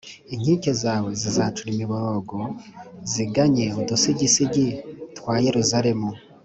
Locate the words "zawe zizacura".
0.83-1.67